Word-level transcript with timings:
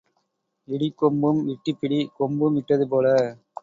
இடி 0.67 0.89
கொம்பும் 0.95 1.43
விட்டுப் 1.45 1.79
பிடி 1.79 2.01
கொம்பும் 2.17 2.53
விட்டது 2.53 2.87
போல. 2.87 3.07